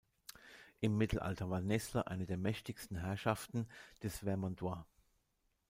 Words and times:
Im 0.79 0.97
Mittelalter 0.97 1.51
war 1.51 1.61
Nesle 1.61 2.07
eine 2.07 2.25
der 2.25 2.37
mächtigsten 2.39 2.97
Herrschaften 2.97 3.67
des 4.01 4.17
Vermandois. 4.17 4.83